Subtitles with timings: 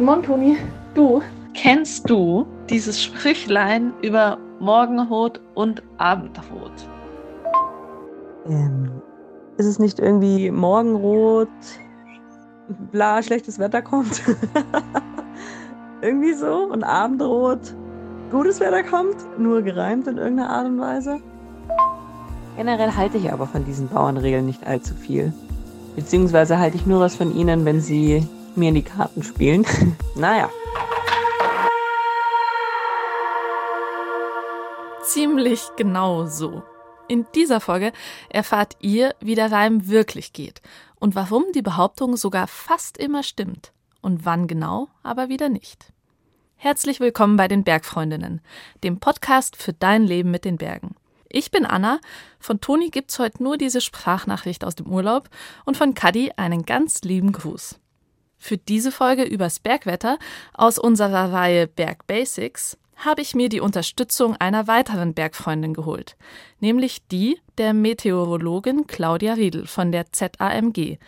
[0.00, 0.56] Guten Morgen, Toni.
[0.94, 1.20] Du,
[1.52, 6.72] kennst du dieses Sprüchlein über Morgenrot und Abendrot?
[8.48, 8.90] Ähm,
[9.58, 11.48] ist es nicht irgendwie Morgenrot,
[12.90, 14.22] bla, schlechtes Wetter kommt?
[16.00, 16.70] irgendwie so.
[16.72, 17.74] Und Abendrot,
[18.30, 21.20] gutes Wetter kommt, nur gereimt in irgendeiner Art und Weise?
[22.56, 25.34] Generell halte ich aber von diesen Bauernregeln nicht allzu viel.
[25.94, 28.26] Beziehungsweise halte ich nur was von ihnen, wenn sie
[28.56, 29.66] mir in die Karten spielen.
[30.14, 30.50] naja.
[35.04, 36.62] Ziemlich genau so.
[37.08, 37.92] In dieser Folge
[38.28, 40.62] erfahrt ihr, wie der Reim wirklich geht
[41.00, 45.92] und warum die Behauptung sogar fast immer stimmt und wann genau aber wieder nicht.
[46.56, 48.40] Herzlich willkommen bei den Bergfreundinnen,
[48.84, 50.94] dem Podcast für dein Leben mit den Bergen.
[51.28, 52.00] Ich bin Anna,
[52.38, 55.28] von Toni gibt's heute nur diese Sprachnachricht aus dem Urlaub
[55.64, 57.79] und von Kadi einen ganz lieben Gruß.
[58.40, 60.18] Für diese Folge übers Bergwetter
[60.54, 66.16] aus unserer Reihe Berg Basics habe ich mir die Unterstützung einer weiteren Bergfreundin geholt,
[66.58, 70.98] nämlich die der Meteorologin Claudia Riedel von der ZAMG,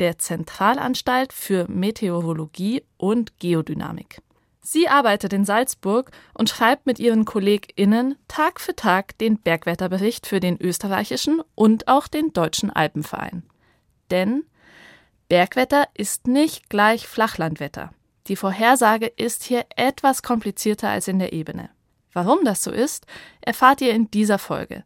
[0.00, 4.20] der Zentralanstalt für Meteorologie und Geodynamik.
[4.60, 10.40] Sie arbeitet in Salzburg und schreibt mit ihren KollegInnen Tag für Tag den Bergwetterbericht für
[10.40, 13.44] den österreichischen und auch den deutschen Alpenverein.
[14.10, 14.44] Denn
[15.32, 17.94] Bergwetter ist nicht gleich Flachlandwetter.
[18.26, 21.70] Die Vorhersage ist hier etwas komplizierter als in der Ebene.
[22.12, 23.06] Warum das so ist,
[23.40, 24.84] erfahrt ihr in dieser Folge.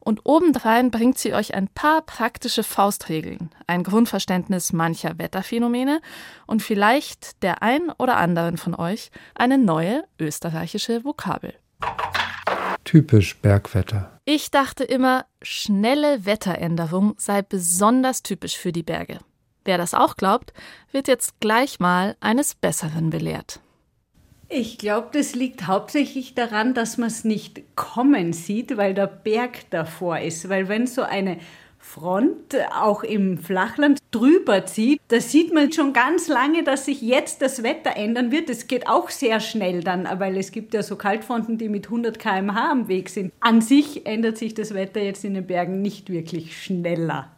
[0.00, 6.00] Und obendrein bringt sie euch ein paar praktische Faustregeln, ein Grundverständnis mancher Wetterphänomene
[6.46, 11.52] und vielleicht der ein oder anderen von euch eine neue österreichische Vokabel.
[12.84, 14.18] Typisch Bergwetter.
[14.24, 19.18] Ich dachte immer, schnelle Wetteränderung sei besonders typisch für die Berge.
[19.64, 20.52] Wer das auch glaubt,
[20.90, 23.60] wird jetzt gleich mal eines Besseren belehrt.
[24.48, 29.70] Ich glaube, das liegt hauptsächlich daran, dass man es nicht kommen sieht, weil der Berg
[29.70, 30.48] davor ist.
[30.50, 31.38] Weil wenn so eine
[31.78, 37.40] Front auch im Flachland drüber zieht, da sieht man schon ganz lange, dass sich jetzt
[37.40, 38.50] das Wetter ändern wird.
[38.50, 42.18] Es geht auch sehr schnell dann, weil es gibt ja so Kaltfronten, die mit 100
[42.18, 43.32] km/h am Weg sind.
[43.40, 47.32] An sich ändert sich das Wetter jetzt in den Bergen nicht wirklich schneller.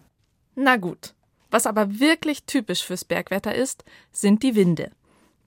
[0.57, 1.15] Na gut,
[1.55, 4.91] was aber wirklich typisch fürs Bergwetter ist, sind die Winde.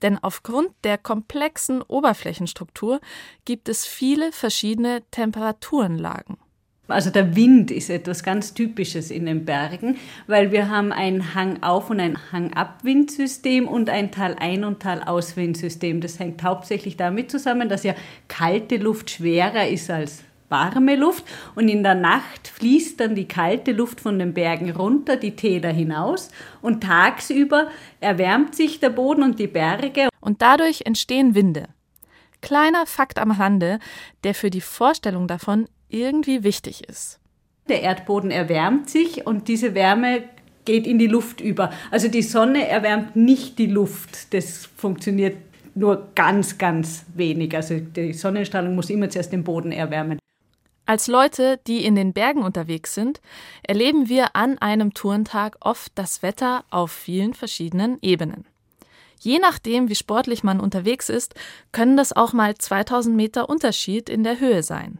[0.00, 3.00] Denn aufgrund der komplexen Oberflächenstruktur
[3.44, 6.38] gibt es viele verschiedene Temperaturenlagen.
[6.86, 11.90] Also der Wind ist etwas ganz Typisches in den Bergen, weil wir haben ein Hangauf-
[11.90, 16.00] und ein Hangabwindsystem und ein Tal-Ein- und Tal-Auswindsystem.
[16.00, 17.94] Das hängt hauptsächlich damit zusammen, dass ja
[18.28, 23.72] kalte Luft schwerer ist als warme Luft und in der Nacht fließt dann die kalte
[23.72, 26.30] Luft von den Bergen runter, die Täler hinaus
[26.62, 27.68] und tagsüber
[28.00, 30.08] erwärmt sich der Boden und die Berge.
[30.20, 31.64] Und dadurch entstehen Winde.
[32.40, 33.78] Kleiner Fakt am Rande,
[34.24, 37.18] der für die Vorstellung davon irgendwie wichtig ist.
[37.68, 40.22] Der Erdboden erwärmt sich und diese Wärme
[40.64, 41.70] geht in die Luft über.
[41.90, 44.32] Also die Sonne erwärmt nicht die Luft.
[44.32, 45.36] Das funktioniert
[45.74, 47.54] nur ganz, ganz wenig.
[47.54, 50.18] Also die Sonnenstrahlung muss immer zuerst den Boden erwärmen.
[50.88, 53.20] Als Leute, die in den Bergen unterwegs sind,
[53.62, 58.46] erleben wir an einem Tourentag oft das Wetter auf vielen verschiedenen Ebenen.
[59.20, 61.34] Je nachdem, wie sportlich man unterwegs ist,
[61.72, 64.98] können das auch mal 2000 Meter Unterschied in der Höhe sein.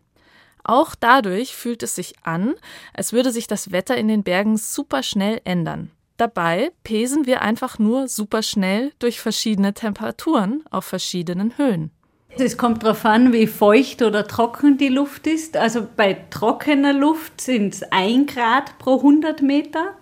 [0.62, 2.54] Auch dadurch fühlt es sich an,
[2.92, 5.90] als würde sich das Wetter in den Bergen super schnell ändern.
[6.18, 11.92] Dabei pesen wir einfach nur super schnell durch verschiedene Temperaturen auf verschiedenen Höhen.
[12.36, 15.56] Es kommt darauf an, wie feucht oder trocken die Luft ist.
[15.56, 19.96] Also bei trockener Luft sind es 1 Grad pro 100 Meter.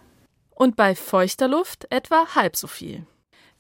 [0.55, 3.07] Und bei feuchter Luft etwa halb so viel.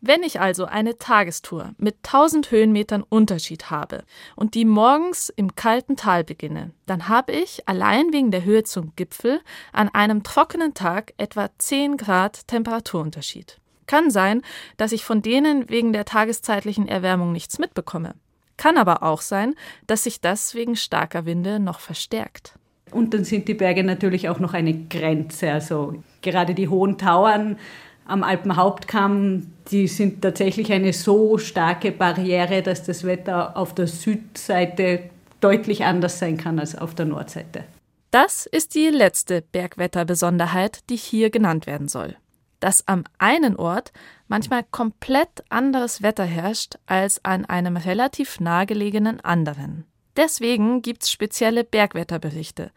[0.02, 4.04] Wenn ich also eine Tagestour mit 1000 Höhenmetern Unterschied habe
[4.36, 8.92] und die morgens im kalten Tal beginne, dann habe ich allein wegen der Höhe zum
[8.94, 9.40] Gipfel
[9.72, 13.58] an einem trockenen Tag etwa 10 Grad Temperaturunterschied.
[13.86, 14.42] Kann sein,
[14.76, 18.14] dass ich von denen wegen der tageszeitlichen Erwärmung nichts mitbekomme.
[18.56, 19.54] Kann aber auch sein,
[19.86, 22.54] dass sich das wegen starker Winde noch verstärkt.
[22.90, 25.50] Und dann sind die Berge natürlich auch noch eine Grenze.
[25.52, 27.58] Also gerade die hohen Tauern
[28.06, 35.10] am Alpenhauptkamm, die sind tatsächlich eine so starke Barriere, dass das Wetter auf der Südseite
[35.40, 37.64] deutlich anders sein kann als auf der Nordseite.
[38.12, 42.16] Das ist die letzte Bergwetterbesonderheit, die hier genannt werden soll
[42.60, 43.92] dass am einen Ort
[44.28, 49.84] manchmal komplett anderes Wetter herrscht als an einem relativ nahegelegenen anderen.
[50.16, 52.70] Deswegen gibt's spezielle Bergwetterberichte.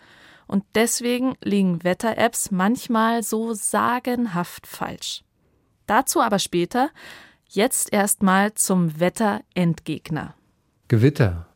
[0.48, 5.24] Und deswegen liegen Wetter-Apps manchmal so sagenhaft falsch.
[5.86, 6.90] Dazu aber später.
[7.48, 10.36] Jetzt erstmal zum Wetterendgegner.
[10.88, 11.48] Gewitter.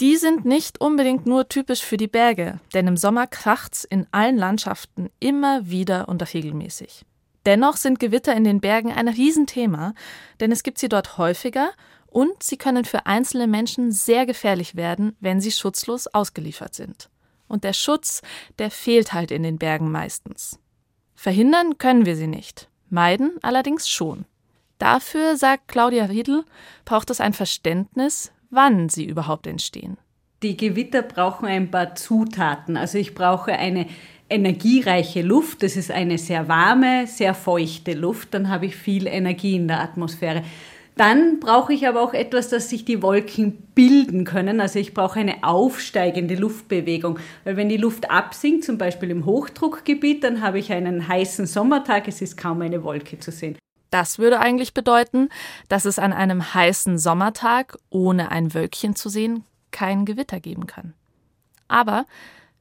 [0.00, 4.38] Die sind nicht unbedingt nur typisch für die Berge, denn im Sommer kracht's in allen
[4.38, 7.04] Landschaften immer wieder und regelmäßig.
[7.46, 9.94] Dennoch sind Gewitter in den Bergen ein Riesenthema,
[10.40, 11.70] denn es gibt sie dort häufiger
[12.06, 17.08] und sie können für einzelne Menschen sehr gefährlich werden, wenn sie schutzlos ausgeliefert sind.
[17.48, 18.22] Und der Schutz,
[18.58, 20.58] der fehlt halt in den Bergen meistens.
[21.14, 24.24] Verhindern können wir sie nicht, meiden allerdings schon.
[24.78, 26.44] Dafür, sagt Claudia Riedl,
[26.84, 29.98] braucht es ein Verständnis, wann sie überhaupt entstehen.
[30.42, 32.76] Die Gewitter brauchen ein paar Zutaten.
[32.78, 33.86] Also ich brauche eine
[34.30, 35.62] energiereiche Luft.
[35.62, 38.32] Das ist eine sehr warme, sehr feuchte Luft.
[38.32, 40.42] Dann habe ich viel Energie in der Atmosphäre.
[40.96, 44.60] Dann brauche ich aber auch etwas, dass sich die Wolken bilden können.
[44.60, 47.18] Also ich brauche eine aufsteigende Luftbewegung.
[47.44, 52.06] Weil wenn die Luft absinkt, zum Beispiel im Hochdruckgebiet, dann habe ich einen heißen Sommertag,
[52.06, 53.56] es ist kaum eine Wolke zu sehen.
[53.90, 55.30] Das würde eigentlich bedeuten,
[55.68, 60.94] dass es an einem heißen Sommertag ohne ein Wölkchen zu sehen kein Gewitter geben kann.
[61.68, 62.06] Aber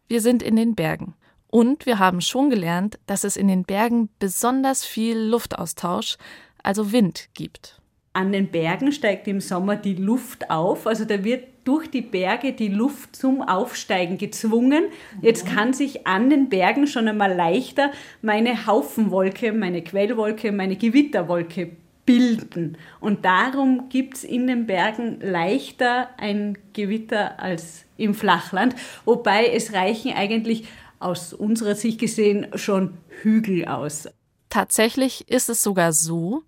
[0.07, 1.13] wir sind in den Bergen.
[1.51, 6.17] Und wir haben schon gelernt, dass es in den Bergen besonders viel Luftaustausch,
[6.61, 7.81] also Wind, gibt.
[8.13, 12.53] An den Bergen steigt im Sommer die Luft auf, also da wird durch die Berge
[12.53, 14.85] die Luft zum Aufsteigen gezwungen.
[15.21, 17.91] Jetzt kann sich an den Bergen schon einmal leichter
[18.21, 21.71] meine Haufenwolke, meine Quellwolke, meine Gewitterwolke
[22.05, 22.77] bilden.
[22.99, 28.75] Und darum gibt es in den Bergen leichter ein Gewitter als im Flachland,
[29.05, 30.65] wobei es reichen eigentlich
[30.99, 34.07] aus unserer Sicht gesehen schon Hügel aus.
[34.49, 36.43] Tatsächlich ist es sogar so,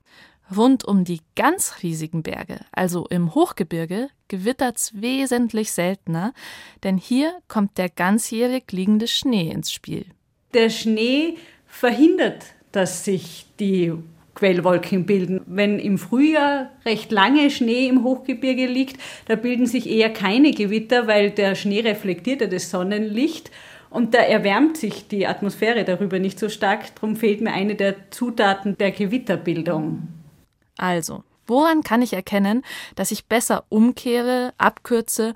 [0.55, 6.33] rund um die ganz riesigen Berge, also im Hochgebirge, gewittert es wesentlich seltener,
[6.83, 10.05] denn hier kommt der ganzjährig liegende Schnee ins Spiel.
[10.53, 11.37] Der Schnee
[11.67, 13.93] verhindert, dass sich die
[14.33, 15.41] Quellwolken bilden.
[15.45, 21.07] Wenn im Frühjahr recht lange Schnee im Hochgebirge liegt, da bilden sich eher keine Gewitter,
[21.07, 23.51] weil der Schnee reflektiert ja das Sonnenlicht
[23.91, 26.95] und da erwärmt sich die Atmosphäre darüber nicht so stark.
[26.95, 30.07] Darum fehlt mir eine der Zutaten der Gewitterbildung.
[30.77, 32.63] Also, woran kann ich erkennen,
[32.95, 35.33] dass ich besser umkehre, abkürze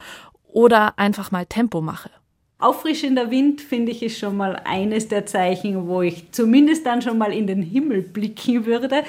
[0.47, 2.09] oder einfach mal Tempo mache?
[2.57, 7.17] Auffrischender Wind, finde ich, ist schon mal eines der Zeichen, wo ich zumindest dann schon
[7.17, 9.03] mal in den Himmel blicken würde.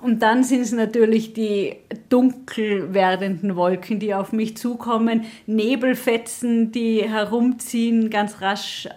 [0.00, 1.76] Und dann sind es natürlich die
[2.08, 8.88] dunkel werdenden Wolken, die auf mich zukommen, Nebelfetzen, die herumziehen ganz rasch.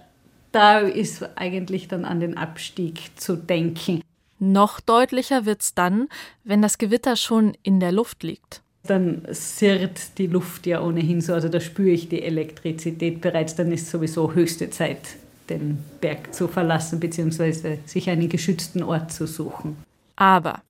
[0.51, 4.01] Da ist eigentlich dann an den Abstieg zu denken.
[4.39, 6.07] Noch deutlicher wird's dann,
[6.43, 8.61] wenn das Gewitter schon in der Luft liegt.
[8.83, 13.71] Dann sirrt die Luft ja ohnehin so, also da spüre ich die Elektrizität bereits, dann
[13.71, 15.15] ist sowieso höchste Zeit,
[15.49, 17.77] den Berg zu verlassen bzw.
[17.85, 19.77] sich einen geschützten Ort zu suchen.
[20.21, 20.61] Aber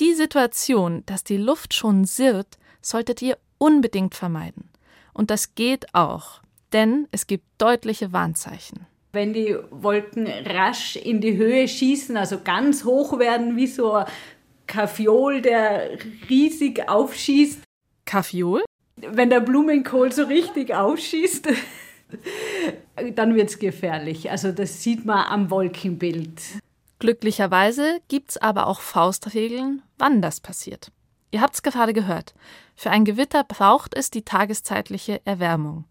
[0.00, 4.68] die Situation, dass die Luft schon sirrt, solltet ihr unbedingt vermeiden.
[5.14, 6.42] Und das geht auch,
[6.74, 8.84] denn es gibt deutliche Warnzeichen.
[9.12, 14.04] Wenn die Wolken rasch in die Höhe schießen, also ganz hoch werden, wie so ein
[14.66, 17.62] Kaffeol, der riesig aufschießt.
[18.04, 18.62] Kaffeol?
[18.96, 21.48] Wenn der Blumenkohl so richtig aufschießt,
[23.14, 24.30] dann wird es gefährlich.
[24.30, 26.60] Also das sieht man am Wolkenbild.
[26.98, 30.90] Glücklicherweise gibt's aber auch Faustregeln, wann das passiert.
[31.30, 32.34] Ihr habt's gerade gehört.
[32.74, 35.84] Für ein Gewitter braucht es die tageszeitliche Erwärmung.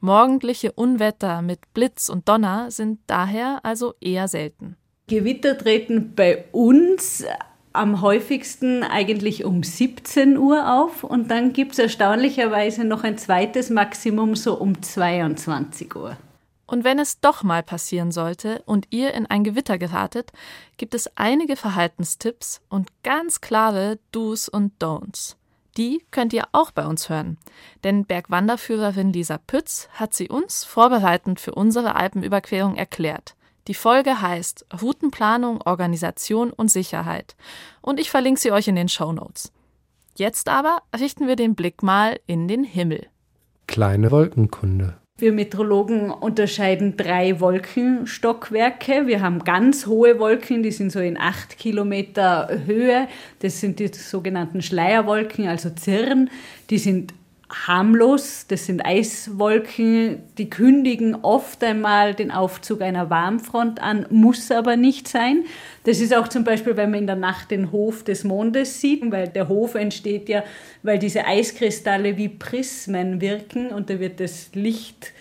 [0.00, 4.76] Morgendliche Unwetter mit Blitz und Donner sind daher also eher selten.
[5.06, 7.24] Gewitter treten bei uns
[7.72, 13.70] am häufigsten eigentlich um 17 Uhr auf und dann gibt es erstaunlicherweise noch ein zweites
[13.70, 16.16] Maximum so um 22 Uhr.
[16.70, 20.30] Und wenn es doch mal passieren sollte und ihr in ein Gewitter geratet,
[20.76, 25.34] gibt es einige Verhaltenstipps und ganz klare Do's und Don'ts.
[25.76, 27.38] Die könnt ihr auch bei uns hören,
[27.82, 33.34] denn Bergwanderführerin Lisa Pütz hat sie uns vorbereitend für unsere Alpenüberquerung erklärt.
[33.66, 37.34] Die Folge heißt Routenplanung, Organisation und Sicherheit
[37.82, 39.50] und ich verlinke sie euch in den Show Notes.
[40.14, 43.08] Jetzt aber richten wir den Blick mal in den Himmel.
[43.66, 44.99] Kleine Wolkenkunde.
[45.20, 49.06] Wir Meteorologen unterscheiden drei Wolkenstockwerke.
[49.06, 53.08] Wir haben ganz hohe Wolken, die sind so in acht Kilometer Höhe.
[53.40, 56.30] Das sind die sogenannten Schleierwolken, also Zirren.
[56.70, 57.14] Die sind
[57.50, 58.46] harmlos.
[58.48, 65.08] Das sind Eiswolken, die kündigen oft einmal den Aufzug einer Warmfront an, muss aber nicht
[65.08, 65.44] sein.
[65.84, 69.02] Das ist auch zum Beispiel, wenn man in der Nacht den Hof des Mondes sieht,
[69.10, 70.44] weil der Hof entsteht ja,
[70.82, 75.12] weil diese Eiskristalle wie Prismen wirken und da wird das Licht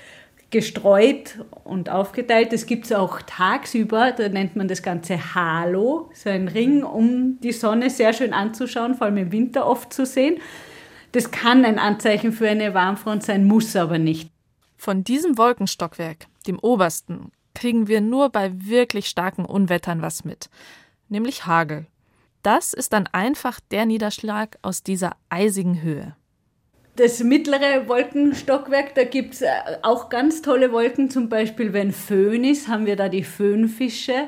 [0.52, 2.52] gestreut und aufgeteilt.
[2.52, 7.40] Das gibt es auch tagsüber, da nennt man das Ganze Halo, so ein Ring, um
[7.42, 10.40] die Sonne sehr schön anzuschauen, vor allem im Winter oft zu sehen.
[11.12, 14.30] Das kann ein Anzeichen für eine Warmfront sein, muss aber nicht.
[14.78, 20.50] Von diesem Wolkenstockwerk, dem obersten, kriegen wir nur bei wirklich starken Unwettern was mit,
[21.10, 21.88] nämlich Hagel.
[22.44, 26.16] Das ist dann einfach der Niederschlag aus dieser eisigen Höhe.
[26.96, 29.50] Das mittlere Wolkenstockwerk, da gibt es äh,
[29.84, 34.28] auch ganz tolle Wolken, zum Beispiel wenn Föhn ist, haben wir da die Föhnfische,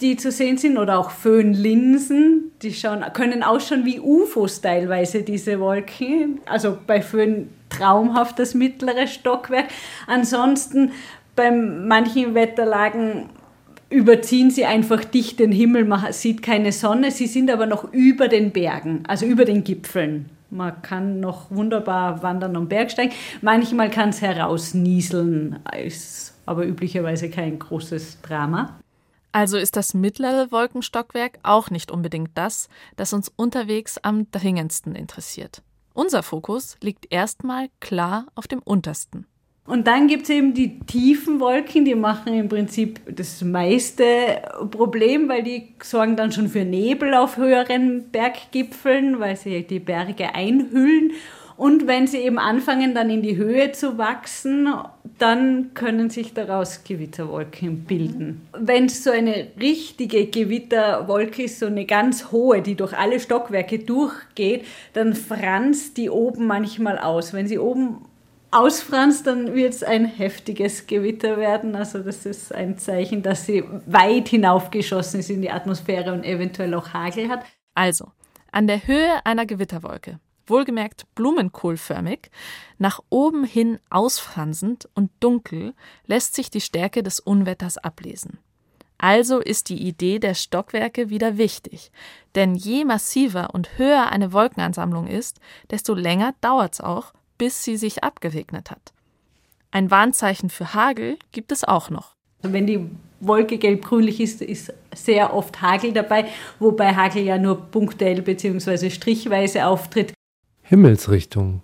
[0.00, 5.60] die zu sehen sind, oder auch Föhnlinsen, die schauen, können ausschauen wie UFOs teilweise, diese
[5.60, 6.40] Wolken.
[6.46, 9.66] Also bei Föhn traumhaft das mittlere Stockwerk.
[10.06, 10.92] Ansonsten
[11.34, 13.30] bei manchen Wetterlagen
[13.90, 18.28] überziehen sie einfach dicht den Himmel, man sieht keine Sonne, sie sind aber noch über
[18.28, 20.26] den Bergen, also über den Gipfeln.
[20.50, 23.14] Man kann noch wunderbar wandern und Bergsteigen.
[23.40, 28.78] Manchmal kann es herausnieseln, ist aber üblicherweise kein großes Drama.
[29.32, 35.62] Also ist das mittlere Wolkenstockwerk auch nicht unbedingt das, das uns unterwegs am dringendsten interessiert.
[35.94, 39.26] Unser Fokus liegt erstmal klar auf dem untersten.
[39.64, 45.28] Und dann gibt es eben die tiefen Wolken, die machen im Prinzip das meiste Problem,
[45.28, 51.12] weil die sorgen dann schon für Nebel auf höheren Berggipfeln, weil sie die Berge einhüllen.
[51.56, 54.68] Und wenn sie eben anfangen, dann in die Höhe zu wachsen,
[55.18, 58.48] dann können sich daraus Gewitterwolken bilden.
[58.58, 63.78] Wenn es so eine richtige Gewitterwolke ist, so eine ganz hohe, die durch alle Stockwerke
[63.78, 67.32] durchgeht, dann franzt die oben manchmal aus.
[67.32, 68.06] Wenn sie oben
[68.52, 71.74] ausfranst, dann wird es ein heftiges Gewitter werden.
[71.74, 76.74] Also das ist ein Zeichen, dass sie weit hinaufgeschossen ist in die Atmosphäre und eventuell
[76.74, 77.44] auch Hagel hat.
[77.74, 78.12] Also,
[78.52, 82.30] an der Höhe einer Gewitterwolke, wohlgemerkt blumenkohlförmig,
[82.78, 85.74] nach oben hin ausfransend und dunkel,
[86.06, 88.38] lässt sich die Stärke des Unwetters ablesen.
[88.98, 91.90] Also ist die Idee der Stockwerke wieder wichtig,
[92.36, 95.40] denn je massiver und höher eine Wolkenansammlung ist,
[95.72, 98.92] desto länger dauert es auch, bis sie sich abgeregnet hat.
[99.72, 102.14] Ein Warnzeichen für Hagel gibt es auch noch.
[102.42, 106.26] Wenn die Wolke gelb-grünlich ist, ist sehr oft Hagel dabei,
[106.58, 108.90] wobei Hagel ja nur punktuell bzw.
[108.90, 110.12] strichweise auftritt.
[110.72, 111.60] Himmelsrichtung.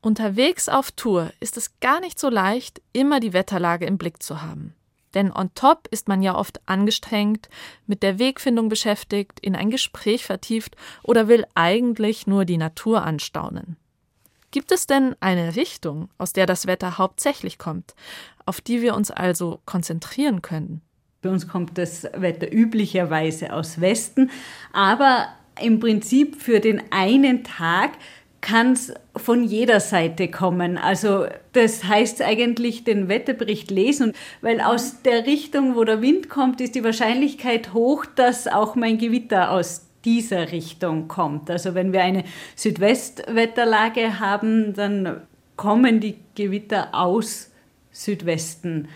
[0.00, 4.42] Unterwegs auf Tour ist es gar nicht so leicht, immer die Wetterlage im Blick zu
[4.42, 4.74] haben.
[5.12, 7.48] Denn on top ist man ja oft angestrengt,
[7.88, 13.76] mit der Wegfindung beschäftigt, in ein Gespräch vertieft oder will eigentlich nur die Natur anstaunen.
[14.52, 17.96] Gibt es denn eine Richtung, aus der das Wetter hauptsächlich kommt,
[18.46, 20.80] auf die wir uns also konzentrieren können?
[21.22, 24.30] Bei uns kommt das Wetter üblicherweise aus Westen,
[24.72, 25.26] aber
[25.60, 27.92] im Prinzip für den einen Tag
[28.44, 30.76] kann es von jeder Seite kommen.
[30.76, 36.60] Also das heißt eigentlich den Wetterbericht lesen, weil aus der Richtung, wo der Wind kommt,
[36.60, 41.50] ist die Wahrscheinlichkeit hoch, dass auch mein Gewitter aus dieser Richtung kommt.
[41.50, 42.24] Also wenn wir eine
[42.54, 45.22] Südwestwetterlage haben, dann
[45.56, 47.50] kommen die Gewitter aus
[47.92, 48.88] Südwesten.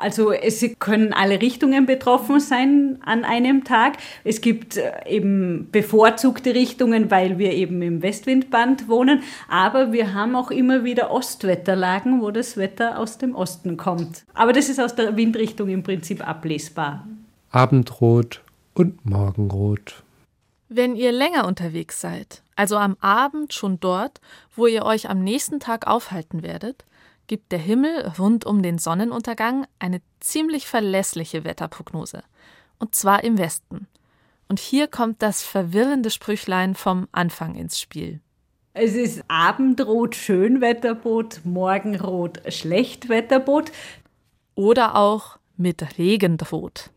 [0.00, 3.98] Also es können alle Richtungen betroffen sein an einem Tag.
[4.24, 9.22] Es gibt äh, eben bevorzugte Richtungen, weil wir eben im Westwindband wohnen.
[9.48, 14.24] Aber wir haben auch immer wieder Ostwetterlagen, wo das Wetter aus dem Osten kommt.
[14.32, 17.06] Aber das ist aus der Windrichtung im Prinzip ablesbar.
[17.50, 18.42] Abendrot
[18.74, 20.02] und Morgenrot.
[20.68, 24.20] Wenn ihr länger unterwegs seid, also am Abend schon dort,
[24.54, 26.84] wo ihr euch am nächsten Tag aufhalten werdet,
[27.30, 32.24] gibt der Himmel rund um den Sonnenuntergang eine ziemlich verlässliche Wetterprognose.
[32.80, 33.86] Und zwar im Westen.
[34.48, 38.18] Und hier kommt das verwirrende Sprüchlein vom Anfang ins Spiel.
[38.72, 43.70] Es ist Abendrot Schönwetterboot, Morgenrot Schlechtwetterboot.
[44.56, 46.90] Oder auch mit Regen droht.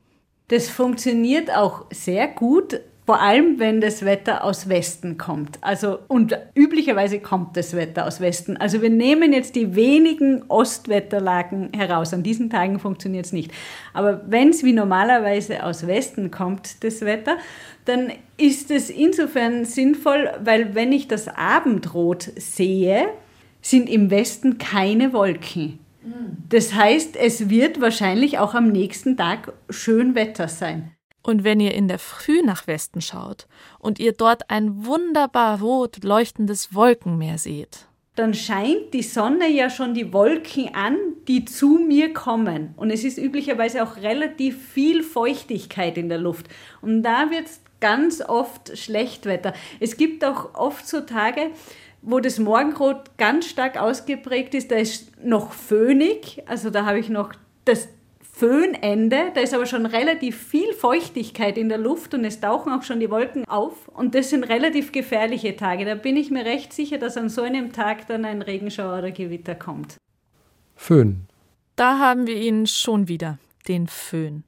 [0.48, 5.58] Das funktioniert auch sehr gut vor allem, wenn das Wetter aus Westen kommt.
[5.62, 8.56] Also, und üblicherweise kommt das Wetter aus Westen.
[8.58, 12.14] Also wir nehmen jetzt die wenigen Ostwetterlagen heraus.
[12.14, 13.52] An diesen Tagen funktioniert es nicht.
[13.94, 17.38] Aber wenn es wie normalerweise aus Westen kommt, das Wetter,
[17.86, 23.08] dann ist es insofern sinnvoll, weil wenn ich das Abendrot sehe,
[23.62, 25.80] sind im Westen keine Wolken.
[26.50, 30.92] Das heißt, es wird wahrscheinlich auch am nächsten Tag schön Wetter sein.
[31.24, 33.48] Und wenn ihr in der Früh nach Westen schaut
[33.80, 39.96] und ihr dort ein wunderbar rot leuchtendes Wolkenmeer seht, dann scheint die Sonne ja schon
[39.96, 42.74] die Wolken an, die zu mir kommen.
[42.76, 46.48] Und es ist üblicherweise auch relativ viel Feuchtigkeit in der Luft.
[46.82, 49.54] Und da wird es ganz oft Schlechtwetter.
[49.80, 51.50] Es gibt auch oft so Tage,
[52.06, 57.08] Wo das Morgenrot ganz stark ausgeprägt ist, da ist noch föhnig, also da habe ich
[57.08, 57.32] noch
[57.64, 57.88] das
[58.36, 62.82] Föhnende, da ist aber schon relativ viel Feuchtigkeit in der Luft und es tauchen auch
[62.82, 65.86] schon die Wolken auf und das sind relativ gefährliche Tage.
[65.86, 69.12] Da bin ich mir recht sicher, dass an so einem Tag dann ein Regenschauer oder
[69.12, 69.98] Gewitter kommt.
[70.76, 71.28] Föhn.
[71.76, 73.38] Da haben wir ihn schon wieder,
[73.68, 74.44] den Föhn.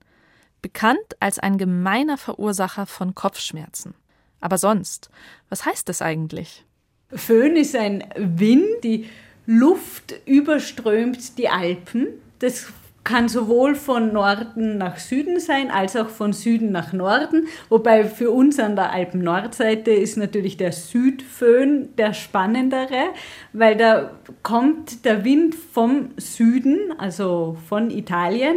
[0.63, 3.94] Bekannt als ein gemeiner Verursacher von Kopfschmerzen.
[4.42, 5.12] Aber sonst,
[5.50, 6.65] was heißt das eigentlich?
[7.12, 9.08] Föhn ist ein Wind, die
[9.46, 12.08] Luft überströmt die Alpen.
[12.39, 12.74] Das
[13.05, 17.47] kann sowohl von Norden nach Süden sein, als auch von Süden nach Norden.
[17.69, 23.12] Wobei für uns an der Alpen-Nordseite ist natürlich der Südföhn der spannendere,
[23.53, 24.12] weil da
[24.43, 28.55] kommt der Wind vom Süden, also von Italien,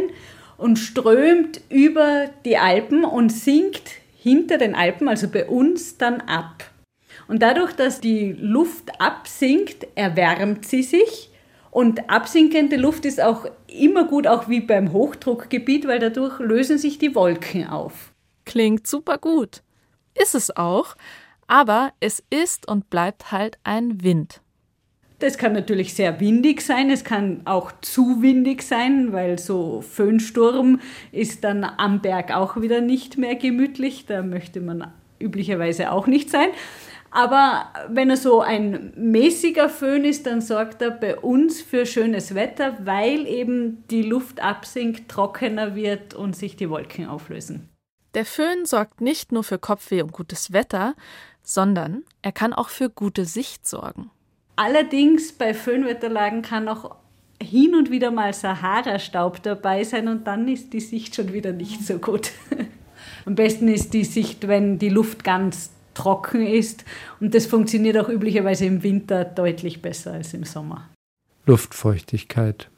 [0.57, 6.65] und strömt über die Alpen und sinkt hinter den Alpen, also bei uns, dann ab.
[7.27, 11.28] Und dadurch, dass die Luft absinkt, erwärmt sie sich.
[11.71, 16.97] Und absinkende Luft ist auch immer gut, auch wie beim Hochdruckgebiet, weil dadurch lösen sich
[16.97, 18.13] die Wolken auf.
[18.45, 19.61] Klingt super gut.
[20.15, 20.95] Ist es auch,
[21.47, 24.41] aber es ist und bleibt halt ein Wind.
[25.19, 30.79] Das kann natürlich sehr windig sein, es kann auch zu windig sein, weil so Föhnsturm
[31.11, 36.29] ist dann am Berg auch wieder nicht mehr gemütlich, da möchte man üblicherweise auch nicht
[36.29, 36.47] sein.
[37.11, 42.35] Aber wenn er so ein mäßiger Föhn ist, dann sorgt er bei uns für schönes
[42.35, 47.69] Wetter, weil eben die Luft absinkt, trockener wird und sich die Wolken auflösen.
[48.13, 50.95] Der Föhn sorgt nicht nur für Kopfweh und gutes Wetter,
[51.43, 54.11] sondern er kann auch für gute Sicht sorgen.
[54.55, 56.95] Allerdings bei Föhnwetterlagen kann auch
[57.41, 61.85] hin und wieder mal Sahara-Staub dabei sein und dann ist die Sicht schon wieder nicht
[61.85, 62.31] so gut.
[63.25, 66.85] Am besten ist die Sicht, wenn die Luft ganz trocken ist.
[67.19, 70.89] Und das funktioniert auch üblicherweise im Winter deutlich besser als im Sommer.
[71.45, 72.69] Luftfeuchtigkeit.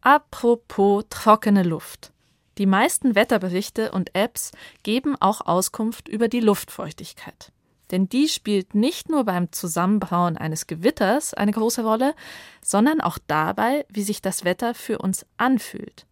[0.00, 2.12] Apropos trockene Luft.
[2.58, 4.50] Die meisten Wetterberichte und Apps
[4.82, 7.52] geben auch Auskunft über die Luftfeuchtigkeit.
[7.92, 12.14] Denn die spielt nicht nur beim Zusammenbrauen eines Gewitters eine große Rolle,
[12.62, 16.06] sondern auch dabei, wie sich das Wetter für uns anfühlt.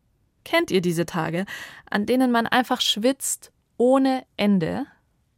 [0.44, 1.44] Kennt ihr diese Tage,
[1.90, 4.86] an denen man einfach schwitzt ohne Ende,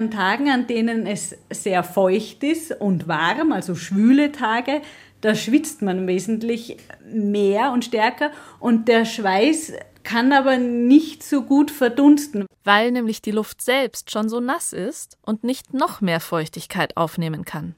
[0.00, 4.80] an Tagen, an denen es sehr feucht ist und warm, also schwüle Tage,
[5.22, 8.30] da schwitzt man wesentlich mehr und stärker
[8.60, 9.72] und der Schweiß
[10.04, 12.46] kann aber nicht so gut verdunsten.
[12.62, 17.44] Weil nämlich die Luft selbst schon so nass ist und nicht noch mehr Feuchtigkeit aufnehmen
[17.44, 17.74] kann.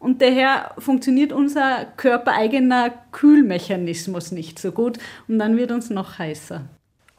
[0.00, 6.68] Und daher funktioniert unser körpereigener Kühlmechanismus nicht so gut und dann wird uns noch heißer.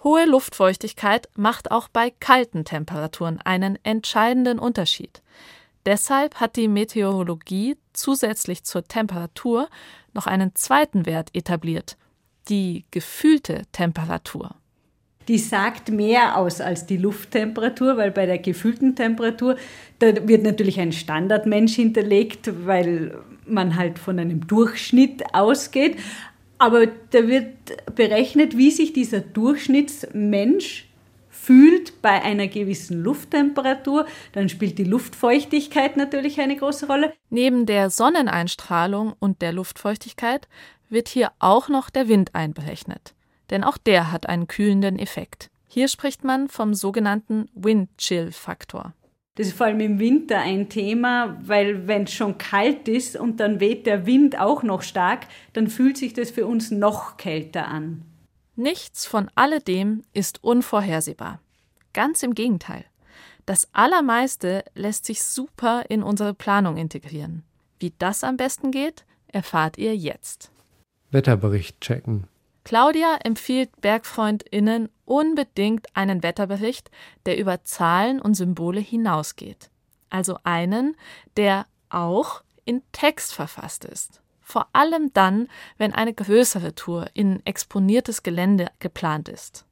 [0.03, 5.21] Hohe Luftfeuchtigkeit macht auch bei kalten Temperaturen einen entscheidenden Unterschied.
[5.85, 9.69] Deshalb hat die Meteorologie zusätzlich zur Temperatur
[10.13, 11.97] noch einen zweiten Wert etabliert,
[12.49, 14.55] die gefühlte Temperatur.
[15.27, 19.55] Die sagt mehr aus als die Lufttemperatur, weil bei der gefühlten Temperatur,
[19.99, 25.97] da wird natürlich ein Standardmensch hinterlegt, weil man halt von einem Durchschnitt ausgeht.
[26.61, 30.87] Aber da wird berechnet, wie sich dieser Durchschnittsmensch
[31.31, 34.05] fühlt bei einer gewissen Lufttemperatur.
[34.33, 37.13] Dann spielt die Luftfeuchtigkeit natürlich eine große Rolle.
[37.31, 40.47] Neben der Sonneneinstrahlung und der Luftfeuchtigkeit
[40.87, 43.15] wird hier auch noch der Wind einberechnet.
[43.49, 45.49] Denn auch der hat einen kühlenden Effekt.
[45.67, 48.93] Hier spricht man vom sogenannten Wind-Chill-Faktor.
[49.35, 53.39] Das ist vor allem im Winter ein Thema, weil wenn es schon kalt ist und
[53.39, 57.67] dann weht der Wind auch noch stark, dann fühlt sich das für uns noch kälter
[57.67, 58.03] an.
[58.57, 61.39] Nichts von alledem ist unvorhersehbar.
[61.93, 62.85] Ganz im Gegenteil.
[63.45, 67.43] Das Allermeiste lässt sich super in unsere Planung integrieren.
[67.79, 70.51] Wie das am besten geht, erfahrt ihr jetzt.
[71.09, 72.27] Wetterbericht checken.
[72.63, 76.89] Claudia empfiehlt BergfreundInnen unbedingt einen Wetterbericht,
[77.25, 79.69] der über Zahlen und Symbole hinausgeht.
[80.09, 80.95] Also einen,
[81.35, 84.21] der auch in Text verfasst ist.
[84.39, 89.65] Vor allem dann, wenn eine größere Tour in exponiertes Gelände geplant ist.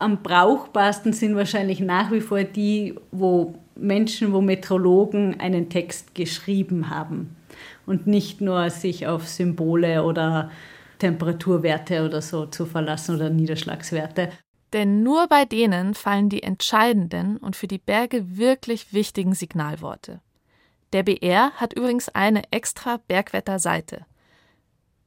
[0.00, 6.90] Am brauchbarsten sind wahrscheinlich nach wie vor die, wo Menschen, wo Metrologen einen Text geschrieben
[6.90, 7.36] haben
[7.86, 10.50] und nicht nur sich auf Symbole oder
[10.98, 14.30] Temperaturwerte oder so zu verlassen oder Niederschlagswerte.
[14.72, 20.20] Denn nur bei denen fallen die entscheidenden und für die Berge wirklich wichtigen Signalworte.
[20.92, 24.06] Der BR hat übrigens eine extra Bergwetter-Seite.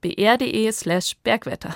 [0.01, 1.75] br.de slash Bergwetter.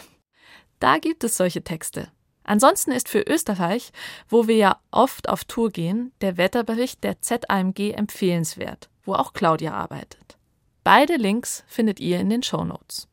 [0.79, 2.11] Da gibt es solche Texte.
[2.43, 3.91] Ansonsten ist für Österreich,
[4.27, 9.73] wo wir ja oft auf Tour gehen, der Wetterbericht der ZAMG empfehlenswert, wo auch Claudia
[9.73, 10.37] arbeitet.
[10.83, 13.08] Beide Links findet ihr in den Show Notes.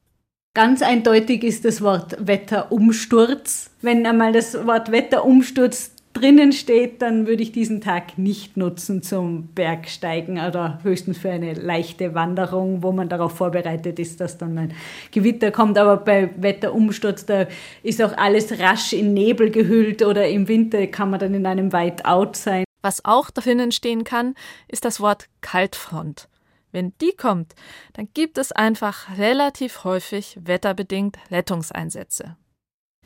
[0.56, 3.68] Ganz eindeutig ist das Wort Wetterumsturz.
[3.82, 9.48] Wenn einmal das Wort Wetterumsturz drinnen steht, dann würde ich diesen Tag nicht nutzen zum
[9.48, 14.72] Bergsteigen oder höchstens für eine leichte Wanderung, wo man darauf vorbereitet ist, dass dann ein
[15.10, 15.76] Gewitter kommt.
[15.76, 17.46] Aber bei Wetterumsturz, da
[17.82, 21.74] ist auch alles rasch in Nebel gehüllt oder im Winter kann man dann in einem
[21.74, 22.64] Whiteout sein.
[22.80, 24.34] Was auch darin entstehen kann,
[24.68, 26.30] ist das Wort Kaltfront.
[26.76, 27.54] Wenn die kommt,
[27.94, 32.36] dann gibt es einfach relativ häufig wetterbedingt Rettungseinsätze.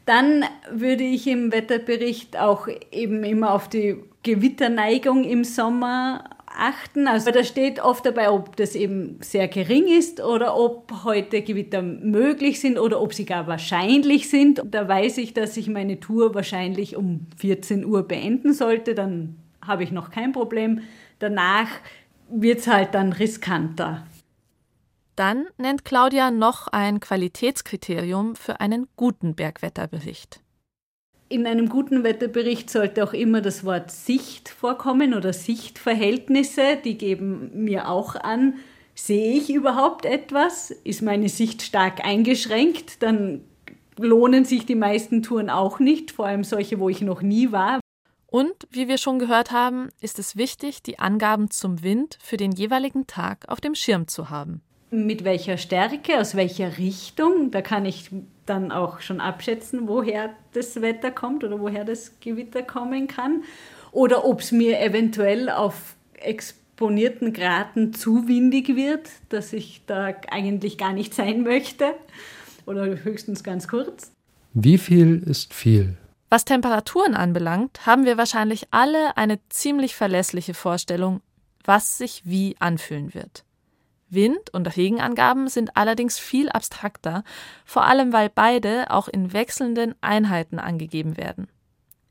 [0.06, 7.06] Dann würde ich im Wetterbericht auch eben immer auf die Gewitterneigung im Sommer achten.
[7.06, 11.80] Also da steht oft dabei, ob das eben sehr gering ist oder ob heute Gewitter
[11.80, 14.64] möglich sind oder ob sie gar wahrscheinlich sind.
[14.68, 18.96] Da weiß ich, dass ich meine Tour wahrscheinlich um 14 Uhr beenden sollte.
[18.96, 20.80] Dann habe ich noch kein Problem.
[21.20, 21.68] Danach
[22.30, 24.06] wird es halt dann riskanter.
[25.16, 30.40] Dann nennt Claudia noch ein Qualitätskriterium für einen guten Bergwetterbericht.
[31.28, 36.78] In einem guten Wetterbericht sollte auch immer das Wort Sicht vorkommen oder Sichtverhältnisse.
[36.84, 38.54] Die geben mir auch an,
[38.94, 40.70] sehe ich überhaupt etwas?
[40.70, 43.02] Ist meine Sicht stark eingeschränkt?
[43.02, 43.42] Dann
[43.96, 47.78] lohnen sich die meisten Touren auch nicht, vor allem solche, wo ich noch nie war.
[48.30, 52.52] Und wie wir schon gehört haben, ist es wichtig, die Angaben zum Wind für den
[52.52, 57.50] jeweiligen Tag auf dem Schirm zu haben mit welcher Stärke, aus welcher Richtung.
[57.50, 58.10] Da kann ich
[58.46, 63.44] dann auch schon abschätzen, woher das Wetter kommt oder woher das Gewitter kommen kann.
[63.92, 70.76] Oder ob es mir eventuell auf exponierten Graten zu windig wird, dass ich da eigentlich
[70.76, 71.94] gar nicht sein möchte.
[72.66, 74.12] Oder höchstens ganz kurz.
[74.52, 75.96] Wie viel ist viel?
[76.30, 81.22] Was Temperaturen anbelangt, haben wir wahrscheinlich alle eine ziemlich verlässliche Vorstellung,
[81.64, 83.44] was sich wie anfühlen wird.
[84.10, 87.24] Wind- und Regenangaben sind allerdings viel abstrakter,
[87.64, 91.48] vor allem weil beide auch in wechselnden Einheiten angegeben werden.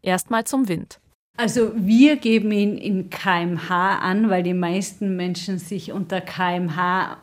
[0.01, 0.99] Erstmal zum Wind.
[1.37, 7.17] Also wir geben ihn in kmh an, weil die meisten Menschen sich unter kmh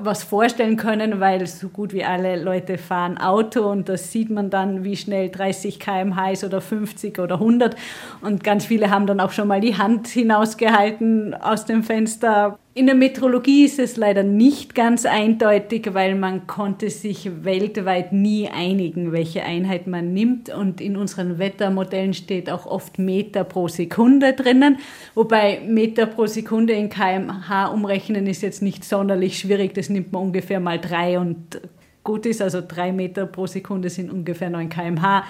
[0.00, 4.50] was vorstellen können, weil so gut wie alle Leute fahren Auto und das sieht man
[4.50, 7.76] dann, wie schnell 30 km/h ist oder 50 oder 100.
[8.20, 12.58] Und ganz viele haben dann auch schon mal die Hand hinausgehalten aus dem Fenster.
[12.78, 18.48] In der Metrologie ist es leider nicht ganz eindeutig, weil man konnte sich weltweit nie
[18.48, 20.48] einigen, welche Einheit man nimmt.
[20.48, 24.78] Und in unseren Wettermodellen steht auch oft Meter pro Sekunde drinnen.
[25.16, 29.74] Wobei Meter pro Sekunde in kmh umrechnen ist jetzt nicht sonderlich schwierig.
[29.74, 31.60] Das nimmt man ungefähr mal drei und
[32.04, 32.40] gut ist.
[32.40, 35.24] Also drei Meter pro Sekunde sind ungefähr 9 kmh.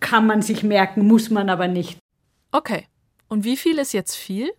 [0.00, 1.96] Kann man sich merken, muss man aber nicht.
[2.50, 2.86] Okay.
[3.28, 4.50] Und wie viel ist jetzt viel?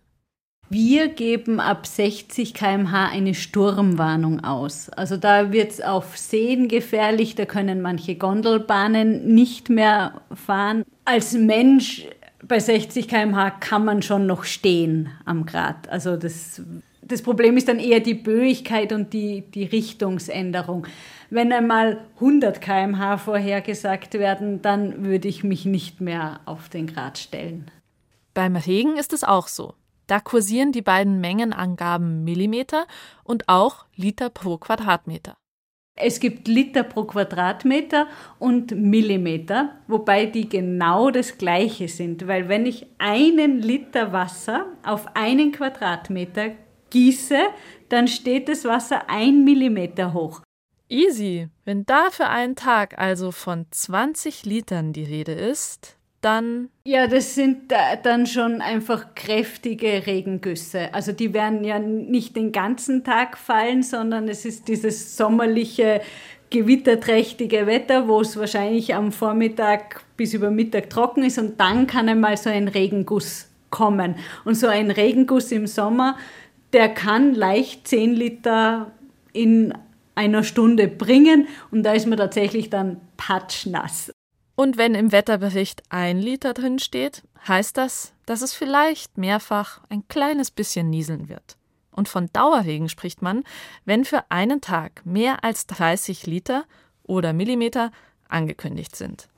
[0.70, 4.90] Wir geben ab 60 km/h eine Sturmwarnung aus.
[4.90, 10.84] Also da wird es auf Seen gefährlich, da können manche Gondelbahnen nicht mehr fahren.
[11.06, 12.06] Als Mensch
[12.46, 15.88] bei 60 km/h kann man schon noch stehen am Grat.
[15.88, 16.60] Also das,
[17.00, 20.86] das Problem ist dann eher die Böigkeit und die, die Richtungsänderung.
[21.30, 27.16] Wenn einmal 100 km/h vorhergesagt werden, dann würde ich mich nicht mehr auf den Grat
[27.16, 27.70] stellen.
[28.34, 29.74] Beim Regen ist es auch so.
[30.08, 32.86] Da kursieren die beiden Mengenangaben Millimeter
[33.24, 35.36] und auch Liter pro Quadratmeter.
[36.00, 38.06] Es gibt Liter pro Quadratmeter
[38.38, 45.14] und Millimeter, wobei die genau das gleiche sind, weil wenn ich einen Liter Wasser auf
[45.14, 46.52] einen Quadratmeter
[46.90, 47.38] gieße,
[47.88, 50.40] dann steht das Wasser ein Millimeter hoch.
[50.88, 51.48] Easy.
[51.64, 56.68] Wenn da für einen Tag also von 20 Litern die Rede ist, dann.
[56.84, 60.92] Ja, das sind dann schon einfach kräftige Regengüsse.
[60.92, 66.00] Also die werden ja nicht den ganzen Tag fallen, sondern es ist dieses sommerliche,
[66.50, 72.08] gewitterträchtige Wetter, wo es wahrscheinlich am Vormittag bis über Mittag trocken ist und dann kann
[72.08, 74.16] einmal so ein Regenguss kommen.
[74.44, 76.16] Und so ein Regenguss im Sommer,
[76.72, 78.92] der kann leicht 10 Liter
[79.32, 79.74] in
[80.14, 84.10] einer Stunde bringen und da ist man tatsächlich dann patschnass.
[84.58, 90.08] Und wenn im Wetterbericht ein Liter drin steht, heißt das, dass es vielleicht mehrfach ein
[90.08, 91.56] kleines bisschen nieseln wird.
[91.92, 93.44] Und von Dauerregen spricht man,
[93.84, 96.64] wenn für einen Tag mehr als 30 Liter
[97.04, 97.92] oder Millimeter
[98.28, 99.28] angekündigt sind.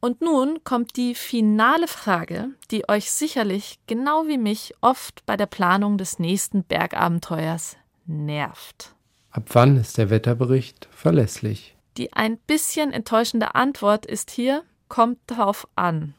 [0.00, 5.46] Und nun kommt die finale Frage, die euch sicherlich genau wie mich oft bei der
[5.46, 7.76] Planung des nächsten Bergabenteuers
[8.06, 8.96] nervt.
[9.30, 11.75] Ab wann ist der Wetterbericht verlässlich?
[11.96, 16.14] Die ein bisschen enttäuschende Antwort ist hier, kommt drauf an.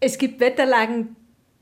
[0.00, 1.16] Es gibt Wetterlagen,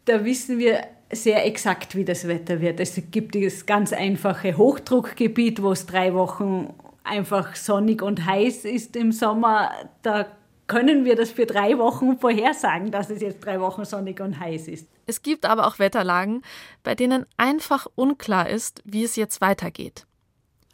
[0.06, 2.80] da wissen wir sehr exakt, wie das Wetter wird.
[2.80, 6.72] Es gibt das ganz einfache Hochdruckgebiet, wo es drei Wochen
[7.04, 9.72] einfach sonnig und heiß ist im Sommer.
[10.02, 10.26] Da
[10.66, 14.68] können wir das für drei Wochen vorhersagen, dass es jetzt drei Wochen sonnig und heiß
[14.68, 14.88] ist.
[15.06, 16.42] Es gibt aber auch Wetterlagen,
[16.84, 20.06] bei denen einfach unklar ist, wie es jetzt weitergeht.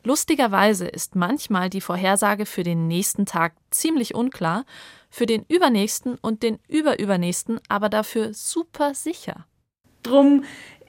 [0.06, 4.64] Lustigerweise ist manchmal die Vorhersage für den nächsten Tag ziemlich unklar,
[5.10, 9.46] für den übernächsten und den überübernächsten aber dafür super sicher.
[10.04, 10.44] Drum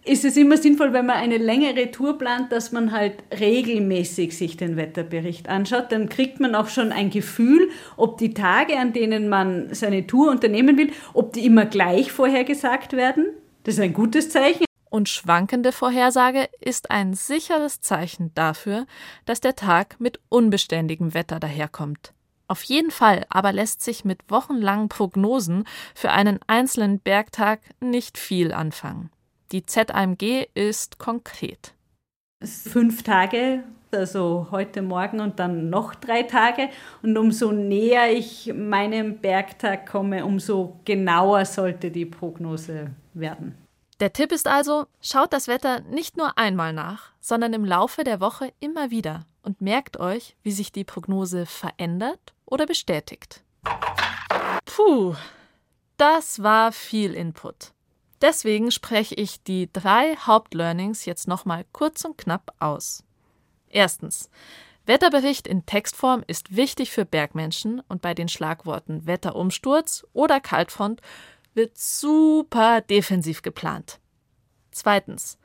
[0.05, 4.55] ist es immer sinnvoll, wenn man eine längere Tour plant, dass man halt regelmäßig sich
[4.55, 5.91] den Wetterbericht anschaut.
[5.91, 10.29] Dann kriegt man auch schon ein Gefühl, ob die Tage, an denen man seine Tour
[10.29, 13.25] unternehmen will, ob die immer gleich vorhergesagt werden.
[13.63, 14.66] Das ist ein gutes Zeichen.
[14.89, 18.85] Und schwankende Vorhersage ist ein sicheres Zeichen dafür,
[19.25, 22.13] dass der Tag mit unbeständigem Wetter daherkommt.
[22.47, 28.53] Auf jeden Fall aber lässt sich mit wochenlangen Prognosen für einen einzelnen Bergtag nicht viel
[28.53, 29.11] anfangen.
[29.51, 31.73] Die ZAMG ist konkret.
[32.43, 36.69] Fünf Tage, also heute Morgen und dann noch drei Tage.
[37.01, 43.55] Und umso näher ich meinem Bergtag komme, umso genauer sollte die Prognose werden.
[43.99, 48.19] Der Tipp ist also, schaut das Wetter nicht nur einmal nach, sondern im Laufe der
[48.19, 53.43] Woche immer wieder und merkt euch, wie sich die Prognose verändert oder bestätigt.
[54.65, 55.15] Puh,
[55.97, 57.71] das war viel Input.
[58.21, 63.03] Deswegen spreche ich die drei Hauptlearnings jetzt nochmal kurz und knapp aus.
[63.67, 64.29] Erstens.
[64.85, 71.01] Wetterbericht in Textform ist wichtig für Bergmenschen und bei den Schlagworten Wetterumsturz oder Kaltfront
[71.57, 73.99] wird super defensiv geplant.
[74.71, 75.37] Zweitens.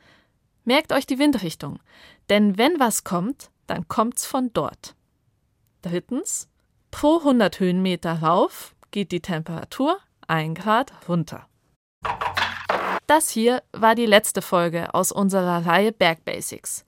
[0.65, 1.81] Merkt euch die Windrichtung,
[2.29, 4.95] denn wenn was kommt, dann kommt's von dort.
[5.81, 6.49] Drittens.
[6.93, 9.99] Pro 100 Höhenmeter rauf geht die Temperatur
[10.29, 11.49] 1 Grad runter.
[13.07, 16.85] Das hier war die letzte Folge aus unserer Reihe Bergbasics.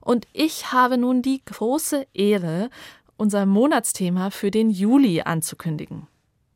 [0.00, 2.68] Und ich habe nun die große Ehre,
[3.16, 6.08] unser Monatsthema für den Juli anzukündigen.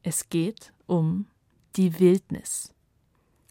[0.02, 1.26] Es geht um
[1.76, 2.72] die Wildnis.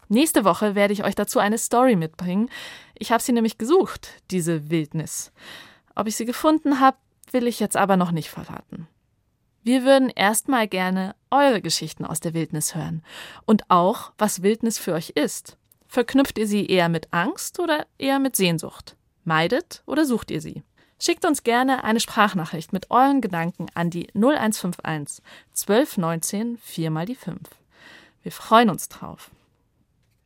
[0.10, 2.50] Nächste Woche werde ich euch dazu eine Story mitbringen.
[2.98, 5.32] Ich habe sie nämlich gesucht, diese Wildnis.
[5.96, 6.98] Ob ich sie gefunden habe,
[7.32, 8.88] will ich jetzt aber noch nicht verraten.
[9.64, 13.04] Wir würden erstmal gerne eure Geschichten aus der Wildnis hören
[13.46, 15.58] und auch, was Wildnis für euch ist.
[15.90, 18.96] Verknüpft ihr sie eher mit Angst oder eher mit Sehnsucht?
[19.26, 20.64] Meidet oder sucht ihr sie?
[21.00, 27.16] Schickt uns gerne eine Sprachnachricht mit euren Gedanken an die 0151 1219 4 mal die
[27.16, 27.40] 5.
[28.28, 29.32] Wir freuen uns drauf.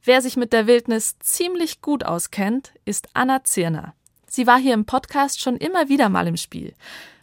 [0.03, 3.93] Wer sich mit der Wildnis ziemlich gut auskennt, ist Anna Zirner.
[4.25, 6.73] Sie war hier im Podcast schon immer wieder mal im Spiel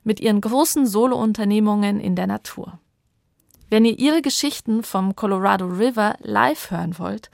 [0.05, 2.79] mit ihren großen Solounternehmungen in der Natur.
[3.69, 7.33] Wenn ihr ihre Geschichten vom Colorado River live hören wollt,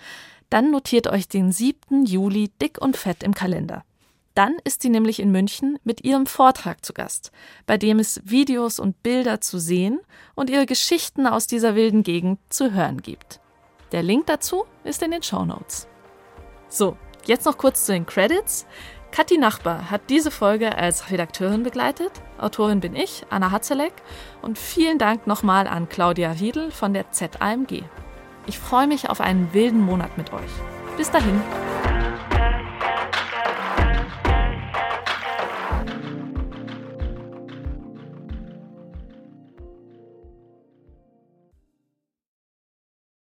[0.49, 2.07] dann notiert euch den 7.
[2.07, 3.85] Juli dick und fett im Kalender.
[4.35, 7.31] Dann ist sie nämlich in München mit ihrem Vortrag zu Gast,
[7.67, 10.01] bei dem es Videos und Bilder zu sehen
[10.35, 13.41] und ihre Geschichten aus dieser wilden Gegend zu hören gibt.
[13.93, 15.87] Der Link dazu ist in den Show Notes.
[16.69, 18.67] So, jetzt noch kurz zu den Credits.
[19.13, 22.11] Kathi Nachbar hat diese Folge als Redakteurin begleitet.
[22.37, 23.93] Autorin bin ich, Anna Hatzeleck.
[24.43, 27.85] Und vielen Dank nochmal an Claudia Riedel von der ZAMG.
[28.47, 30.51] Ich freue mich auf einen wilden Monat mit euch.
[30.97, 31.41] Bis dahin.